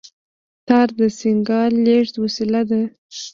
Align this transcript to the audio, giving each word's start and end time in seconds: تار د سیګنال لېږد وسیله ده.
تار 0.67 0.87
د 0.99 1.01
سیګنال 1.19 1.73
لېږد 1.85 2.15
وسیله 2.23 2.61
ده. 2.69 2.81